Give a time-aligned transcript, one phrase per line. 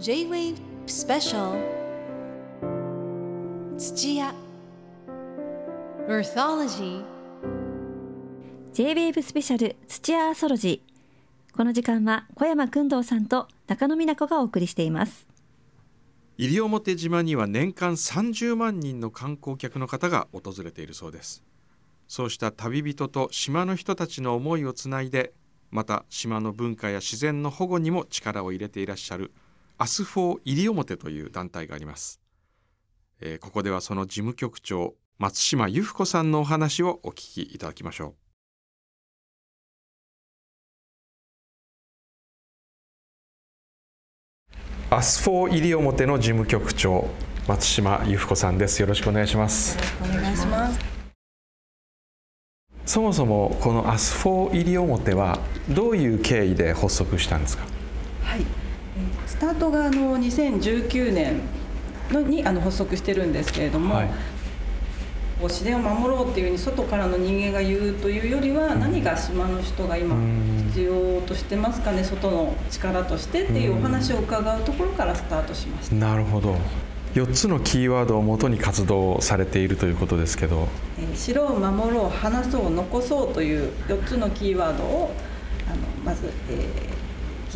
[0.00, 0.56] J-Wave
[0.86, 1.54] Special.
[3.78, 4.34] 土屋。
[6.08, 7.04] Earthology
[8.72, 11.56] J-WAVE スペシャル土屋アーソロジー。
[11.56, 15.28] この時間は小山君堂さんと中野美奈子がお送りしています。
[16.38, 21.44] 西表島には年間30万人の観光客の方が訪れているそうです。
[22.08, 25.32] そうした旅人と島の人たちの思いをつないで
[25.70, 29.32] また島の文化や自然の保護にも力を入れていらっしゃる
[29.76, 32.20] アスフォー西表という団体があります、
[33.20, 38.14] えーここではその事務局長松島由布子さんのお話をお聞きいただきましょ
[44.90, 44.94] う。
[44.94, 47.08] アスフォー西表の事務局長
[47.48, 48.80] 松島由布子さんです。
[48.80, 49.76] よろしくお願いします。
[50.02, 50.78] お願いします。
[52.86, 57.64] そもそもこのアスフォー西表はどういう経緯で発足したんですか？
[58.22, 58.63] はい。
[59.34, 61.40] えースタートがあの2019年
[62.10, 64.08] のにあの発足してるんですけれども、はい。
[65.42, 70.64] 自然を守ろうっていうふうに外からの人間が言うというよりは、何が島の人が今うん。
[70.68, 75.94] 必要としてますかね外の力としてっていうお話を伺うところからスタートしました。
[75.96, 76.56] なるほど。
[77.14, 80.68] 4つのキーワードをもとに活動されているということですけど。
[80.98, 85.12] えー知ろう守ろう話そう残そうという4つのキーワードを
[85.68, 86.93] あのまず、えー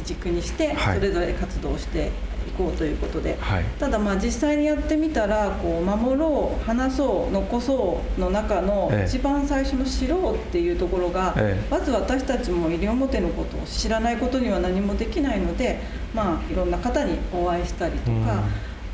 [0.03, 0.95] 基軸にしてはい。
[0.97, 3.65] それぞれ活動していこうということで、はい。
[3.79, 9.07] ただまあ実際にやってみたらこう守ろう話そう残そうの中のええ。
[9.09, 11.71] 一番最初の知ろうっていうところが、ええ。
[11.71, 15.81] まず私たちも西表のことを知らないことには何もできないので
[16.15, 18.25] まあいろんな方にお会いしたりとうん。
[18.25, 18.43] か。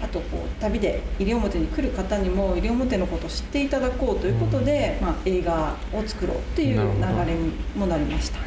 [0.05, 6.83] あとこう旅で西表に来る方にも西表のことを知っていただこうということで、まあ、映画を作ろうっていう流
[7.27, 8.39] れにもなりました。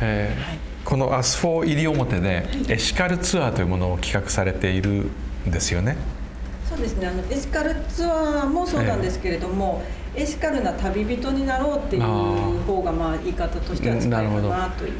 [0.85, 5.09] このアスフォー西表でエシカルツアーというものを企画されている
[5.45, 5.97] んですよね？
[6.69, 7.07] そうですね。
[7.07, 9.81] あのエシカルツアーもそうなんですけれども、
[10.15, 14.91] エシカルな旅人になろうっていう方がまあ言い方としては近いかなるほどなという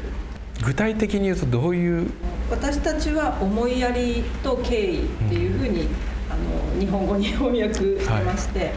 [0.64, 2.10] 具体的に言うとどういう？
[2.50, 5.84] 私たちは思いやりと敬意っていうふうに、あ
[6.74, 8.72] の日本語に翻訳してまして、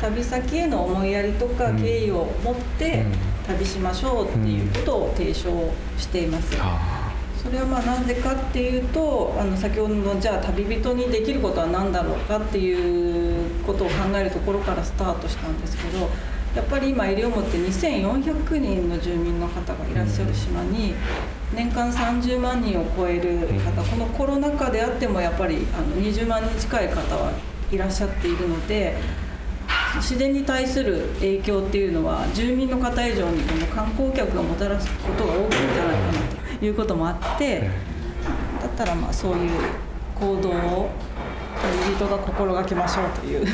[0.00, 1.80] 旅先への思いやりとかうん。
[1.80, 3.12] 敬意を持ってうん。
[3.46, 5.50] 旅しましょうっていうことを提唱
[5.98, 6.56] しています。
[6.60, 7.00] あ。
[7.42, 16.10] それはまあなんでかっていうとあの先ほどのじゃあ旅人にできることは何だろうかっていうことを考えるところからスタートしたんですけど
[16.54, 20.94] やっぱり今西表2400人の住民の方がいらっしゃる島に
[21.54, 23.88] 年間30万人を超える方、うん。
[23.88, 27.32] このコロナ禍であってもやっぱりあの20万人近い方は
[27.72, 28.96] いらっしゃっているので。
[29.96, 37.68] 自然に対する影響っていうのは住民の方以上にこの観光客がもたらすことが大きいんじゃないかなということもあって
[38.60, 39.50] だったらまあそういう
[40.14, 40.90] 行動を
[41.86, 43.46] 旅人が心がけましょうという。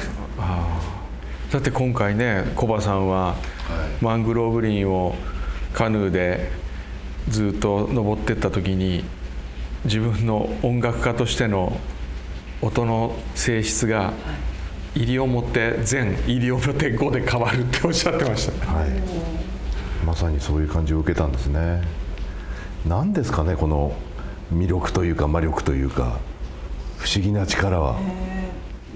[1.50, 3.36] だって今回ねコバさんは
[4.00, 5.14] マングローブ林を
[5.72, 6.50] カヌーで
[7.28, 9.04] ずっと登ってった時に
[9.84, 11.78] 自分の音楽家としての
[12.62, 14.12] 音の性質が
[14.94, 18.66] 西表全西表5で変わるっておっしゃってました。
[18.72, 18.90] はい、
[20.04, 21.82] まさにそういう感じを受けたんですね。
[22.86, 23.92] 何ですかねこの
[24.52, 26.18] 魅力というか魔力というか。
[26.98, 28.36] 不思議な力は、えー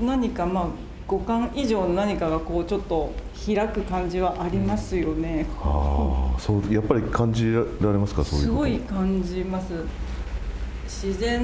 [0.01, 0.67] 何かまあ
[1.11, 3.13] 五感以上の何かがこうちょっと
[3.45, 9.73] 開く感じはありますよね、ああそうやっぱり感じられますかそういうすごい感じます。
[10.85, 11.41] 自然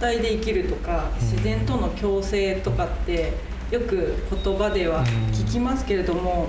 [0.00, 3.32] 体で生きるとか自然との共生とかって
[3.70, 6.48] よく言葉では聞きますけれども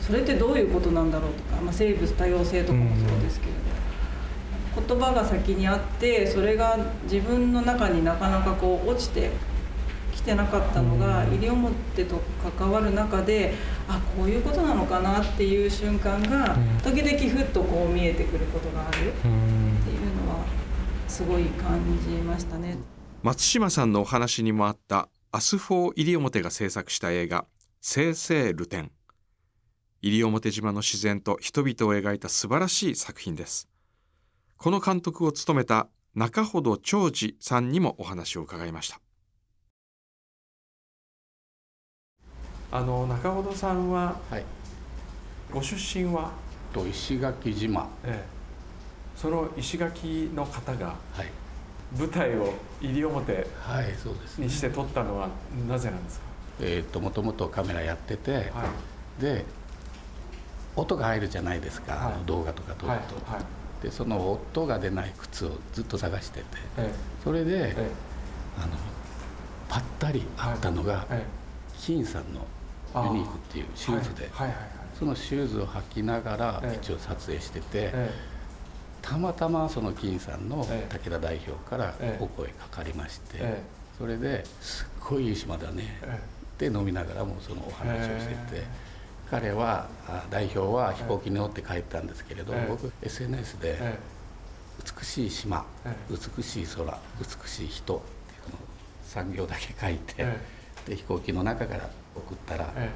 [0.00, 9.30] それってどういうことなんだろうとか、まあ、生物多様性とかもそうですけれど言葉が先にあってそれが自分の中になかなかこう落ちて
[10.22, 12.20] きてなかったのが西表と
[12.58, 13.54] 関わる中で
[13.88, 19.34] あこういうことなのかなっていう瞬間が時々ふっとこう見えてくることがあるっていう
[20.24, 20.44] のは
[21.08, 22.78] すごい感じましたね。
[23.22, 27.46] 松島さんのお話にもあったアスフォー西表が制作した映画
[27.80, 28.90] 「生生流転」
[30.02, 33.68] 西表島の自然と人々を描いた素晴らしい作品です。
[34.56, 39.00] この監督を務めた中程長治さんにもお話を伺いました
[42.72, 44.44] あの中程さんははい、
[45.52, 46.32] ご出身は、
[46.72, 48.24] と石垣島、ええ、
[49.14, 51.26] その石垣の方がはい、
[51.98, 53.46] 舞台を西表
[54.38, 54.48] に。
[54.48, 55.28] して撮ったのは
[55.68, 56.24] なぜなんですか、
[56.62, 58.40] えっ、と、もともとカメラやってて、は
[59.18, 59.22] い。
[59.22, 59.44] で。
[60.74, 62.24] 音が入るじゃないですか、はい。
[62.24, 63.40] 動画とか撮ると、はいは
[63.82, 63.84] い。
[63.84, 66.46] でその音が出ない靴をずっと探してて
[66.78, 66.90] え
[67.22, 67.90] それで、え
[68.56, 68.72] あの
[69.68, 71.26] ぱったりあったのが、え。
[71.78, 72.46] 金さんの
[72.94, 74.30] ユニークっていうシューズで、
[74.98, 76.78] そのシューズを履きながらええ。
[76.82, 78.10] 一応撮影してて、え
[79.00, 80.94] たまたまその金さんのええ。
[80.94, 82.22] 武田代表からええ。
[82.22, 83.62] お声かかりまして、え
[83.98, 86.20] それですっごいいい島だねえ
[86.54, 88.64] って飲みながらもそのお話をしてて、え
[89.30, 92.66] 彼はあ代表は飛行機に乗って帰ったんですけれど、ええ。
[92.68, 93.98] 僕 SNS でえ
[94.98, 100.38] 美しい島、え美しい空美しい人っていうのを3行だけ書いて、え。
[100.86, 102.90] で飛行機の中から送ったら、え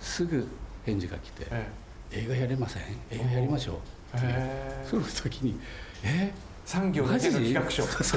[0.00, 0.46] すぐ
[0.84, 1.66] 返事が来て、え
[2.12, 2.82] 映画やりません？
[3.10, 3.76] 映画やりましょう
[4.14, 5.58] えってその時に
[6.04, 6.32] え？
[6.64, 7.82] 産業だけの企画書。
[7.84, 7.86] え？
[7.86, 8.16] す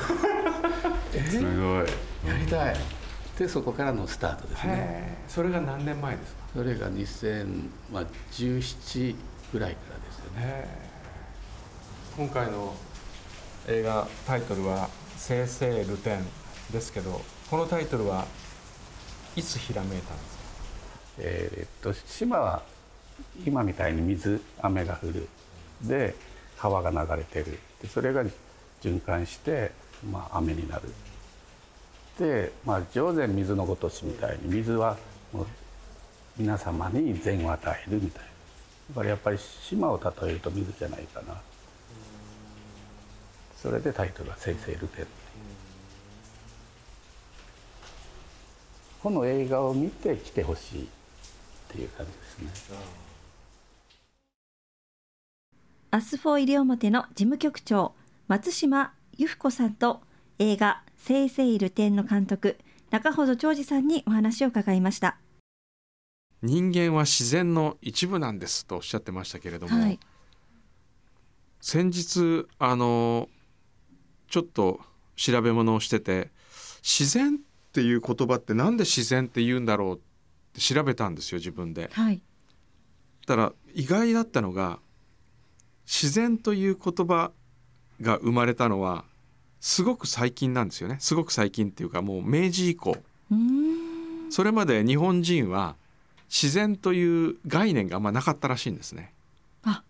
[1.41, 1.87] ごい。
[2.27, 2.75] やりたい。
[3.37, 5.17] でそこからのスタートですね。
[5.27, 6.39] それが何年前ですか？
[6.55, 9.15] それが2017
[9.53, 10.67] ぐらいからですよね。
[12.17, 12.75] 今回の
[13.67, 16.25] 映画タイトルは「生々ルテン」
[16.73, 18.25] ですけどこのタイトルは
[19.35, 20.38] いつひらめいたんですか？
[21.19, 22.63] えーっと島は
[23.45, 25.27] 今みたいに水雨が降る。
[25.81, 26.15] で
[26.57, 27.57] 川が流れてる。
[27.81, 28.23] でそれが
[28.81, 29.71] 循環して、
[30.11, 30.83] まあ、雨になる。
[32.17, 34.97] で、まあ、上善水のごとしみたいに水は
[35.31, 35.47] もう
[36.37, 38.27] 皆様に善を与えるみたいな。
[38.89, 41.41] だからやっぱり島を例えると水じゃないかな。
[43.55, 45.07] それでタイトルは「生々ルテン」
[49.03, 50.89] この映画を見て来てほしい。
[51.69, 52.11] っていう感じ
[52.41, 52.77] ですね。
[55.91, 57.93] アスフォー西表の事務局長
[58.27, 60.01] 松島由布子さんと
[60.37, 62.57] 映画「せいせいルテン」の監督
[62.91, 65.17] 仲程長治さんにお話を伺いました。
[66.41, 69.99] 人間は自然の一部なんですとおっしゃってましたけれども、はい、
[71.59, 73.27] 先日あの
[74.29, 74.79] ちょっと
[75.17, 76.31] 調べ物をしてて
[76.81, 77.39] 自然っ
[77.73, 80.08] ていう言葉ってなんで自然って言うんだろうって
[80.57, 81.89] 調べたんですよ自分で。
[81.93, 82.21] はい、
[83.25, 84.79] たら意外だったのが
[85.85, 87.31] 自然という言葉
[88.01, 89.03] が生まれたのは
[89.59, 92.97] すごく最近なんですよねすごく最近っていうかもう明治以降
[94.29, 95.75] それまで日本人は
[96.29, 99.13] 自然という概念があんまなかったらしいんですね。
[99.63, 99.83] あ、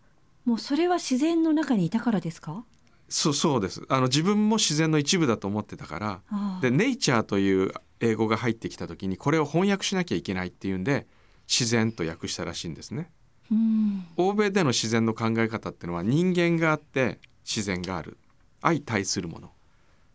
[0.46, 2.64] もうそれは自然の中にいたからですか？
[3.10, 11.08] そうそうですあの自分も自然の一部だと思ってたからあで「ネイチャー」という英語が入ってきた時にこれを翻訳しなきゃいけないっていうんで
[11.48, 13.12] 自然と訳したらしいんですね。
[13.52, 18.18] うん、欧米での自然の考え方っていうのは人間があって自然がある。
[18.62, 19.52] 相対するもの。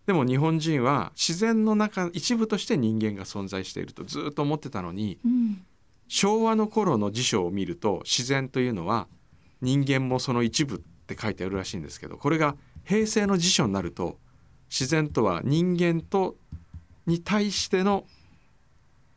[0.07, 5.65] でも日本人は自然の中一部として人間が存在しているとずっと思ってたのにうん、
[6.09, 9.09] 昭和の頃の辞書を見ると自然というのは
[9.63, 12.55] 人間もその一部って書いてあるらしいんですけどこれが
[12.85, 14.19] 平成の辞書になると
[14.69, 16.37] 自然とは人間と
[17.07, 18.05] に対しての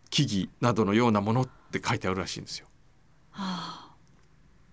[0.09, 2.67] 木々などのようなものって書いてあるらしいんですよ。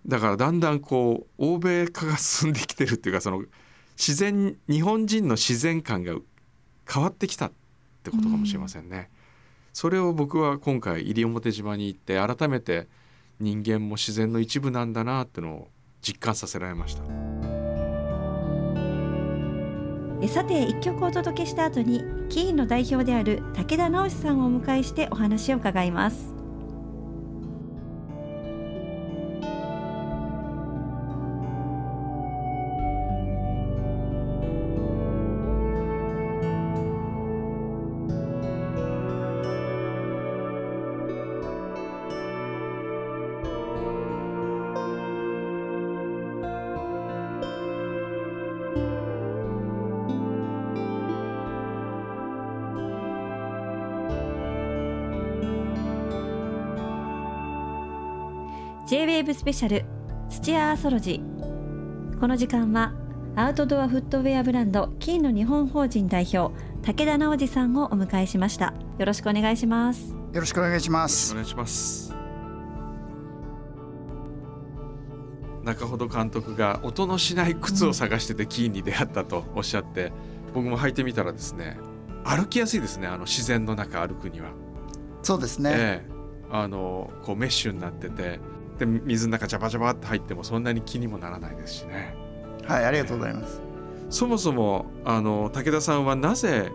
[0.06, 3.44] だからだんだんこう欧米化が進んできてるっていうかその
[3.96, 6.14] 自然日本人の自然観が
[6.90, 7.52] 変わってきたっ
[8.02, 9.10] てことかもしれませんね。
[9.72, 12.86] それを僕は今回西表島に行って改めて
[13.40, 15.68] 人間も自然の一部なんだなってのを
[16.00, 17.02] 実感させられました。
[20.22, 26.33] えさて一曲お届けした後にキーンの代表である武田直さんをお迎えしてお話を伺います。
[59.14, 59.84] J-WAVE スペシャル
[60.28, 62.92] 土屋アーソロジーこの時間は
[63.36, 66.52] アウトドアフットウェアブランド金の日本法人代表
[66.82, 71.30] 武田直司さんをお迎えしましたよろしくお願いしますよろしくお願いします。
[71.30, 72.12] お願いします。
[75.62, 80.12] 中ほど監督が音のしない靴を探しててキーに出会ったとおっしゃって
[80.54, 81.78] 僕も履いてみたらですね
[82.24, 84.50] 歩きやすいですねあの自然の中歩くには。
[85.22, 85.70] そうですね。
[85.72, 86.14] ええ
[86.50, 88.38] あのこうメッシュになってて
[88.78, 92.14] で水の中ジャバジャバって入ってもそんなに気にもならないですしね。
[92.66, 93.60] はい、ありがとうございます。
[94.10, 96.70] そもそもあの武田さんはなぜ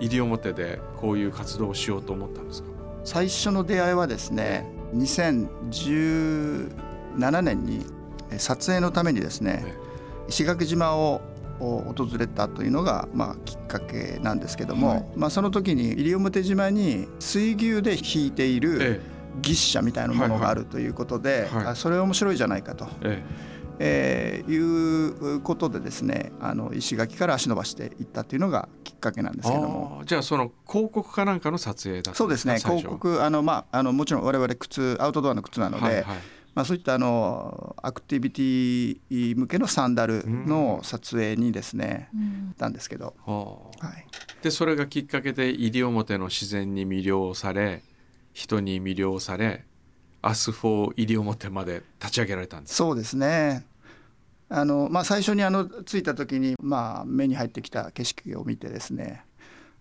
[0.00, 2.68] 西表でこういう活動をしようと思ったんですか？
[3.04, 7.84] 最初の出会いはですね、2017年に
[8.30, 9.74] え撮影のためにですねえ、
[10.28, 11.20] 石垣島を
[11.58, 19.00] 訪れたというのが、まあ、きっかけなんですけども、はいまあ、その時に西表島に水牛で引いているえ
[19.40, 21.42] 牛車みたいなものがあるということで、はい。
[21.56, 23.22] はいあそれ面白いじゃないかと、え
[23.78, 24.44] え。
[24.46, 30.02] ーいうことでですねあの石垣から足伸ばしていったというのがきっかけなんですけども。
[30.04, 32.58] じゃあその広告かなんかの撮影だったんそうですね。
[32.58, 36.04] 広告あの、まあ、あのもちろん我々靴アウトドアの靴なので、はいはい。
[36.54, 44.06] まあ、そういったあのアクティビティ向けのサンダルの撮影にですね、行ったんですけど、はあはい、
[44.42, 47.82] でそれがきっかけで西表の自然に魅了され
[48.32, 49.64] 人に魅了され
[50.22, 52.74] アスフォー西表まで立ち上げられたんです。
[52.74, 53.66] そうですね。
[54.48, 59.24] あの、まあ、最初にあの着いた時に、まあ、目に入ってきた景色を見てですね、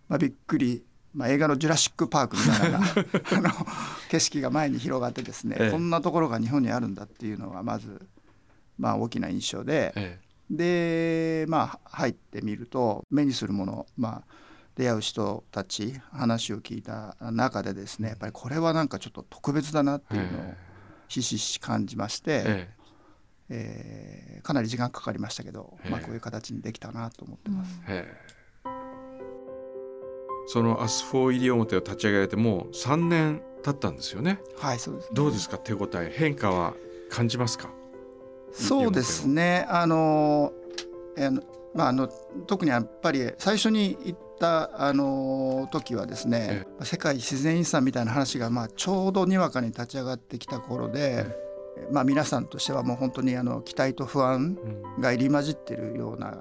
[0.07, 2.79] まあ、びっくり、まあ、映画の「ジュラシック・パーク」みたいな
[3.37, 3.49] あの
[4.09, 5.71] 景色が前に広がってですね、ええ。
[5.71, 8.07] こんなところが日本にあるんだっていうのがまず、
[8.77, 9.93] まあ、大きな印象で。
[9.95, 10.19] え。
[10.49, 14.35] でまあ入ってみると目にするもの、まあ、
[14.75, 20.57] 出会う人たち話を聞いた中でですねやっぱりこれはなんかちょっと特別だなっていうのをえ
[21.07, 22.69] ひしひし感じまして、え
[23.49, 27.79] ええーかなり時間かかりましたけど、まあ、ええこういう形にできたなと思ってます。
[30.47, 34.39] そのアスフォー西表を立ち上げられてもう3年経ったんですよね。
[34.57, 35.09] はいそうですね。
[35.13, 35.57] どうですか？
[35.57, 36.73] 手応え変化は
[37.09, 37.69] 感じますか？
[38.51, 39.65] そうですね。
[39.69, 40.51] あの、
[41.17, 41.43] えー
[41.75, 42.07] まあ、あの
[42.47, 51.25] 特にやっぱり最初に行ったあの時はですね、世界自然遺産みたいな話が、まあ、ちょうどにわかに立ち上がってきた頃で、
[51.91, 54.57] まあ、皆さんとしてはもう本当にあの期待と不安
[54.97, 55.01] うん。
[55.01, 56.39] が入り混じってるような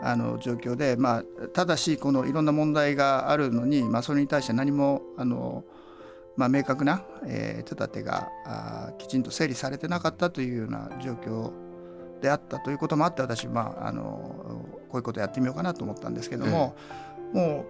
[0.00, 5.64] あの状況で、まあ、ただしこのいろんな問題があるのに、まあ、それに対して何もあの、
[6.36, 8.30] まあ、明確な、えー手立てが
[8.98, 11.52] きちんと整理されてなかったというような状況
[12.20, 14.02] であったということもあって私、まあ、あの
[14.88, 16.76] こういうことやってみようかなと思ったんですけども、
[17.32, 17.64] も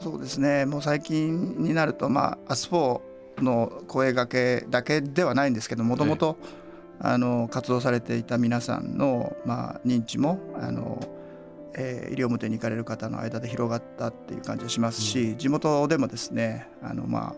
[0.00, 0.66] うそうですね。
[0.66, 6.36] もう最近になると、まあ、 US 4 の声がけだけではないんですけどもともと
[7.00, 11.00] あの活動されていた皆さんの、まあ、認知もあの、
[11.76, 17.34] えー西表に行かれる方の間で広がったっていう感じがしますし、地元でもですねあの、まあ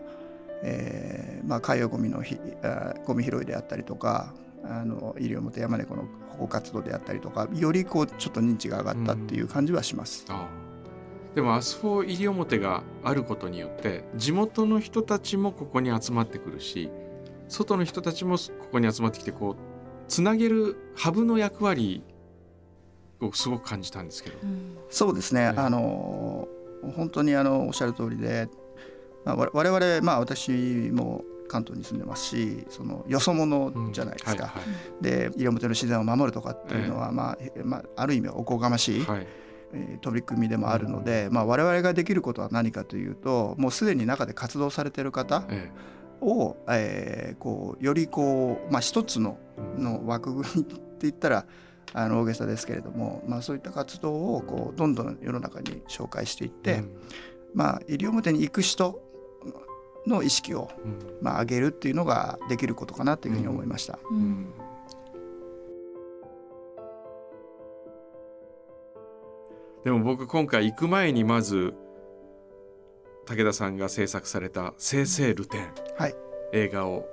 [0.61, 4.33] えーまあ、海洋ゴミのひあゴミ拾いであったりとか
[4.63, 10.25] あの西表山猫の保護活動であったりとかよりこうちょっと認知が上がったっていう感じはします。
[10.29, 10.66] ああ
[11.37, 16.89] でもアスフォー西表があることによって地元の人たちもここに集まってくるし
[17.47, 19.55] 外の人たちもここに集まってきてこう
[20.07, 22.01] つなげるハブの役割
[23.21, 24.37] をすごく感じたんですけど。
[24.89, 25.59] そうですね、ええ。
[25.59, 26.47] あの
[26.95, 28.49] 本当にあのおっしゃる通りで、
[29.23, 30.49] まあ、わ我々、まあ、私
[30.91, 39.17] も関東に住んでますしそのよそ者じゃないですか、はいで西表の自然を守るとかっていうのは、まあえまあ、ある意味おこがましい、はい。
[39.19, 39.46] はいえー
[40.01, 45.71] 取り組みでもあるので、まあ、我々ができることは何かというともうすでに中で活動されている方え
[46.21, 49.37] を、えーこうよりこう、まあ、一つの
[49.77, 51.45] えの枠組みって言ったら
[51.93, 56.83] あの大げさですけれども、まあ、そういった活動をこうどんどん世の中に紹介していって、
[57.53, 59.01] まあ、西表に行く人
[60.05, 60.91] の意識を、うん。
[60.91, 63.99] うんまあ、上げるっていうのができることかなというふうに思いました。
[64.09, 64.47] うん
[69.87, 71.73] でも僕今回行く前にまず
[73.25, 76.15] 武田さんが制作された「生々ルテン」はい。
[76.51, 77.05] 映画を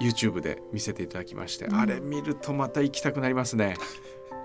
[0.00, 3.74] YouTube で見せていただきまして、あれ見るとまた行きたくなりますね。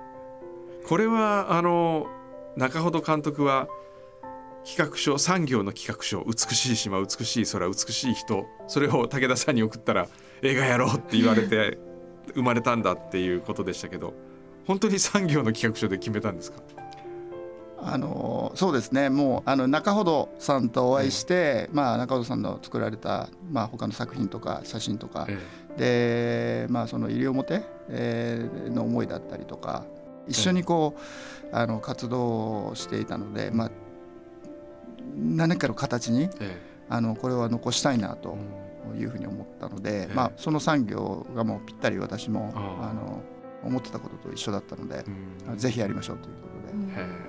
[0.89, 2.07] これはあの
[2.57, 3.67] 中ほど監督は
[4.65, 10.07] 企画書産業の企画書美しい島美しい空美しい人それを武田さんに送ったら
[10.41, 11.77] 映画やろうって言われて
[12.33, 14.15] 生まれたんだっていうことでしたけど
[14.65, 16.63] 本当に産業の企画書で決めたんですか？
[17.81, 19.09] あのそうですね。
[19.09, 25.27] もうあの中ほどさんとお会いして、まあ、中ほどさんの作られた、まあ、他の作品とか写真とか、
[25.77, 29.86] えで、まあ、その西表、えーの思いだったりとか
[30.27, 33.71] 一緒にこう、あの活動をしていたので、まあ、
[35.15, 36.69] 何かの形にええ。
[36.91, 38.36] あのこれは残したいなとう
[38.95, 39.00] ん。
[39.00, 43.21] いうふうに思ったので、えまあ、その産業がもうぴったり私もあの
[43.63, 45.05] 思ってたことと一緒だったので、
[45.48, 45.57] うん。
[45.57, 46.48] ぜひやりましょうというこ
[46.95, 47.28] とで。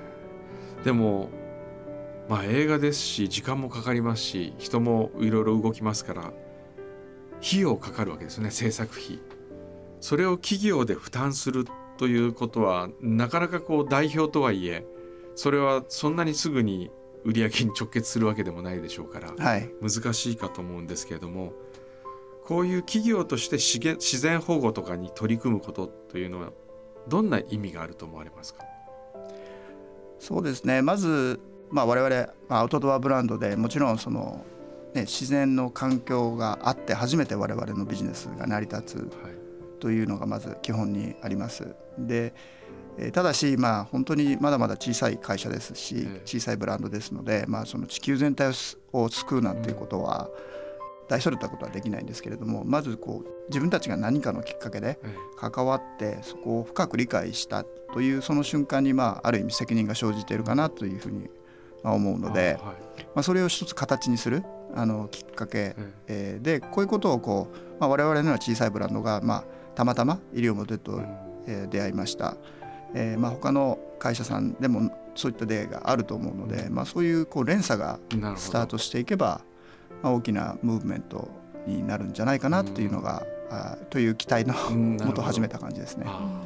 [0.85, 1.29] でも
[2.29, 6.33] まあ映画ですし時間もかかりますし人もいろいろ動きますから
[7.43, 9.19] 費用かかるわけですね制作費。
[10.01, 11.67] それを企業で負担する
[11.99, 14.87] ということはなかなかこう代表とはいえ
[15.35, 16.91] それはそんなにすぐに
[17.25, 19.71] 売り上げに直結するわけでもないでしょうからはい。
[19.83, 21.53] 難しいかと思うんですけれども
[22.45, 26.53] こういう企業として自然保護とかに取り組むことというのは
[27.07, 28.65] どんな意味があると思われますか？
[30.21, 30.83] そうですね。
[30.83, 34.45] まず、まあ、我々まあアウトドアブランドでもちろんその、
[34.95, 39.09] ね、自然の環境があって初めて我々のビジネスが成り立つはい。
[39.81, 41.75] というのがまず基本にあります。
[41.99, 42.35] で
[42.99, 46.23] えーただし、まあ、本当にまだまだ小さい会社ですしええ。
[46.27, 48.53] 小さいブランドですので、まあ、その地球全体
[48.93, 50.29] を救うなんていうことは
[51.11, 61.29] 大それたことはできないんですけれどもまずこう自分たちが何かのきっかけでえ関わってそこを深く理解したというその瞬間に、まあ、ある意味責任が生じているかなというふうに
[61.83, 62.77] まあ思うので、あはい。
[63.15, 66.39] まあ、それを一つ形にするあのきっかけええ。
[66.41, 71.01] ーでこういうことをこう、まあ、我々のような小さいブランドが、まあ、たまたま医療モデルと、
[71.47, 72.37] えー出会いました、
[72.95, 77.99] えーまあ、他の会社さんでもそういった出会いがあると思うので、まあ、そういうこう連鎖が
[78.37, 79.41] スタートしていけば、
[80.03, 81.29] まあ、大きなムーブメント
[81.67, 84.55] になるんじゃないかなっていうのが、あーという期待の
[85.05, 86.05] もと始めた感じですね。
[86.07, 86.43] あ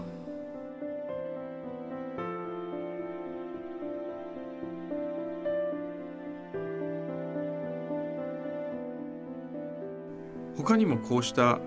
[10.57, 11.59] 他にもこうした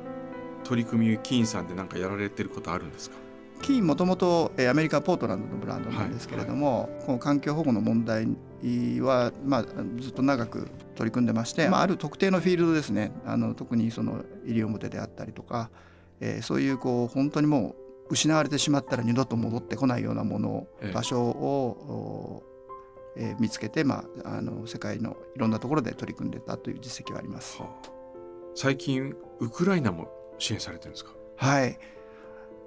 [0.63, 3.15] 取り組みキーンさんで何かやられてることあるんですか？
[3.61, 8.25] キーンもともとえーアメリカ・ポートランドのブランドなんですけれども、この環境保護の問題
[9.01, 9.63] は、まあ、
[9.99, 10.67] ずっと長く
[10.97, 13.11] 取り組んでまして、まあ、ある特定のフィールドですね。
[13.25, 15.69] あの特にその西表であったりとか、
[16.19, 17.75] えーそういうこう本当にも
[18.09, 20.91] う失われてしまったら二度と戻ってこないようなもの、ええ。
[20.93, 22.43] 場所を、お
[23.15, 27.61] えー見つけて、まあ、あの世界のいろんなところで取り組んでたという実績はあります。
[27.61, 27.89] はあ。
[28.55, 31.11] 最近ウクライナも支援されてるんですか？
[31.35, 31.77] はい、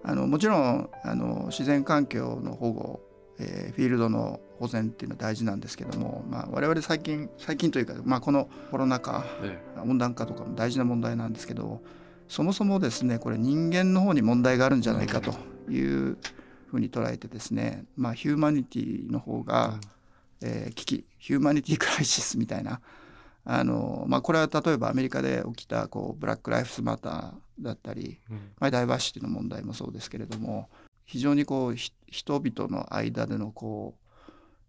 [0.05, 3.01] あのもちろんあの自然環境の保護、
[3.41, 11.81] えーフィールドの保全っていうのは大事なんですけども、まあ、我々最近最近というか、まあ、このコロナ禍え温暖化とかも大事な問題なんですけど
[12.29, 15.33] そもそもですねこれ人間の方に問題があるんじゃないかと
[15.71, 16.19] いう
[16.71, 19.81] ふうに捉えてですね、まあ、ヒューマニティの方が、
[20.43, 22.81] えー危機ヒューマニティクライシスみたいな
[23.45, 28.37] あの、まあ、これは例えばアメリカで起きたこうブラック・ライフスマターだったり、うん。
[28.59, 30.69] まあ、ダイバーシティの問題もそうですけれども
[31.11, 34.11] 非常にこうひ人々の間でのこう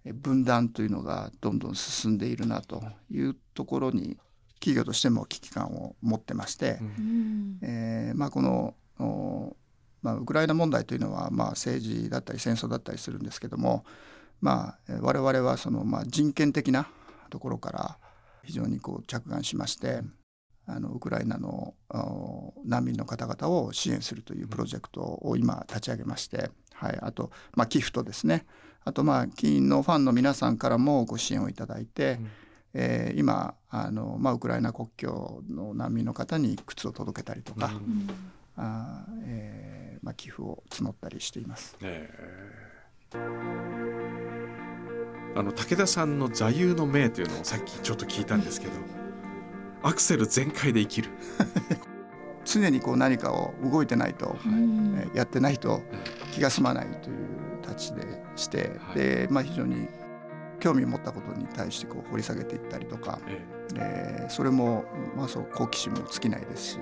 [0.05, 4.17] え分断というのがどんどん進んでいるなというところに
[4.55, 6.87] 企業としても危機感を持ってまして、うん。
[6.87, 9.55] うんえーまあ、この、お
[10.01, 13.85] まあ、ウクライナ問題というのは、まあ、政治だったり戦争だったりするんですけども、
[14.39, 16.87] まあ、えー我々はその、まあ、人権的な
[17.29, 17.97] ところから
[18.43, 20.01] 非常にこう着眼しまして
[20.67, 28.45] あのウクライナのお難民の方々を支援するというプロジェクトを今立ち上げまして、はい、あと、まあ、寄付とですね。
[28.83, 32.27] あとまあ議員のファンの皆さんからもご支援をいただいて、うん。
[32.73, 38.09] えー今あの、まあ、ウクライナ国境の難民の方に靴を届けたりとか、うん。
[38.55, 41.77] あーえーまあ、寄付を募ったりしています。
[41.81, 42.51] ええ
[45.33, 48.73] あの武田さんの座右の銘というのをさっきちょっと聞いたんですけど
[49.83, 51.09] アクセル全開で生きる、
[52.45, 54.95] 常にこう何かを動いてないと、うん。
[54.99, 55.81] えーやってないと
[56.31, 57.17] 気が済まないという
[57.63, 58.95] 立ちでして、はい。
[58.95, 59.87] でまあ、非常に
[60.59, 64.25] 興味を持ったことに対してこう掘り下げていったりとか、ええ。
[64.27, 64.85] ーそれも、
[65.17, 66.79] まあ、そう好奇心も尽きないですし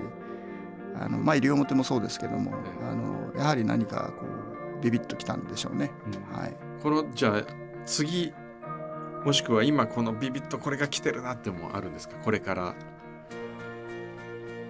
[1.00, 2.88] あの、まあ、西表もそうですけども、ええ。
[2.90, 5.90] あのやはり何かこうビビッときたんでしょうね。
[6.12, 6.40] えうん。
[6.40, 6.56] はい。
[6.82, 7.42] このじゃあ
[7.86, 8.32] 次
[9.24, 12.16] もしくは今このビビッとこれが来てるなってもあるんですか？
[12.22, 12.74] これから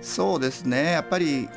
[0.00, 0.92] そうですね。
[0.92, 1.48] やっぱり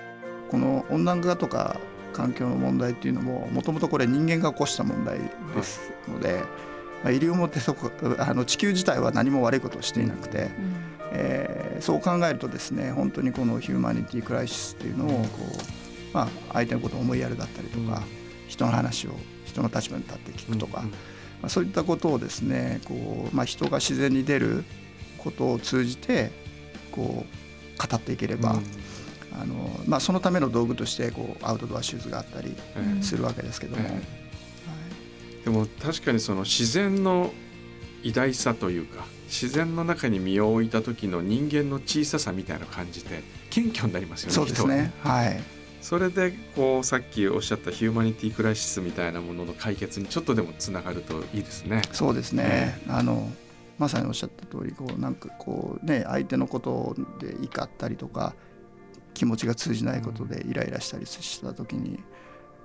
[0.50, 1.80] この温暖化とか
[2.14, 5.20] 環境の問題っていうのももともとこれ人間が起こした問題
[5.56, 6.44] ですので、
[7.04, 10.50] まあ、西表そこあの地球自体は何も悪いことをしていなくて、
[11.12, 15.26] えーそう考えるとですね本当にこのヒューマニティクライシスっていうのをこ
[16.14, 18.02] う、まあ、相手のことを思いやるだったりとか、
[18.48, 19.12] 人の話を
[19.46, 20.92] 人の立場に立って聞くとか、うん。
[20.92, 20.96] ま
[21.44, 24.64] あ、そういったことをですねこう、まあ、人が自然に出る
[25.18, 26.32] ことを通じて
[26.92, 27.43] こう
[27.88, 28.64] 語っていければ、うん。
[29.42, 33.84] あのまあ、そのための道具としてこうアウトドアシューズがあったりええするわけですけども、
[35.44, 37.34] でも確かにその自然の
[38.04, 44.94] 偉大さというか自然の中に身を置いた時の人間の小ささみたいな感じて謙虚になりますよねそうですね。
[45.02, 45.42] はい。
[45.82, 51.82] それでこうさっきおっしゃったヒューマニティクライシスみたいなものの解決にちょっとでもつながるといいですね。
[51.92, 53.30] そうですね、あの
[53.78, 58.36] まさにおっしゃった通りこうなんかこうね相手のことで怒ったりとか
[59.14, 62.00] 気持ちが通じないことでイライラしたりした時に、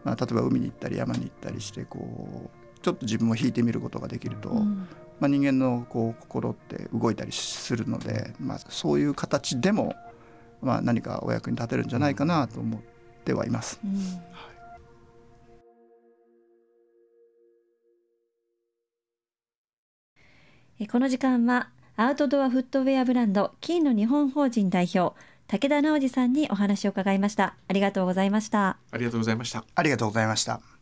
[0.04, 4.88] まあ、例えば海に行ったり山に行ったりしてこうちょっと自分を引いてみることができると、うん。
[5.20, 9.96] まあ、人間のこう心って動いたりするので、まあ、そういう形でも、
[10.62, 12.80] まあ、何かお役に立てるんじゃないかなと思っ
[13.24, 13.80] てはいます。
[13.84, 14.20] うん
[20.86, 25.16] この時間はアウトドアフットウェアブランド金の日本法人代表
[25.48, 27.56] 武田直司さんにお話を伺いました。
[27.66, 28.76] ありがとうございました。
[28.92, 29.64] ありがとうございました。
[29.74, 30.77] ありがとうございました。